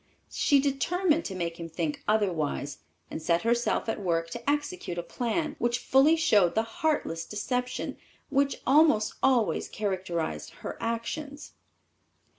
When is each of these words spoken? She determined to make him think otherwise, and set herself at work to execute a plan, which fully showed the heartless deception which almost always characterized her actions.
She 0.31 0.59
determined 0.59 1.25
to 1.25 1.35
make 1.35 1.59
him 1.59 1.69
think 1.69 2.01
otherwise, 2.07 2.79
and 3.11 3.21
set 3.21 3.43
herself 3.43 3.87
at 3.87 4.01
work 4.01 4.31
to 4.31 4.49
execute 4.49 4.97
a 4.97 5.03
plan, 5.03 5.55
which 5.59 5.77
fully 5.77 6.15
showed 6.15 6.55
the 6.55 6.63
heartless 6.63 7.23
deception 7.23 7.97
which 8.31 8.63
almost 8.65 9.13
always 9.21 9.67
characterized 9.69 10.53
her 10.65 10.75
actions. 10.81 11.51